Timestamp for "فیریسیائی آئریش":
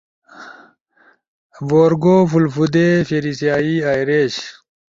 3.07-4.35